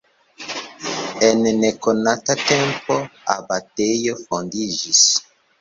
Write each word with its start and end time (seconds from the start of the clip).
En 1.27 1.43
nekonata 1.65 2.33
tempo 2.47 2.97
abatejo 3.35 4.19
fondiĝis. 4.25 5.07